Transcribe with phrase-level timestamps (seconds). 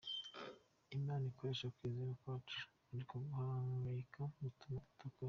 [0.95, 2.59] Imana ikoresha kwizera kwacu,
[2.93, 5.15] ariko guhangayika gutuma idakora.